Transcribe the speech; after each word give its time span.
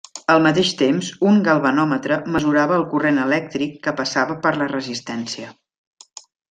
Al 0.35 0.39
mateix 0.45 0.69
temps 0.79 1.09
un 1.31 1.37
galvanòmetre 1.49 2.19
mesurava 2.37 2.81
el 2.81 2.89
corrent 2.95 3.23
elèctric 3.27 3.79
que 3.87 3.97
passava 4.01 4.43
per 4.47 4.59
la 4.63 4.73
resistència. 4.77 5.57